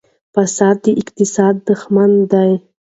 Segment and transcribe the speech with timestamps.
[0.33, 2.51] فساد د اقتصاد دښمن دی.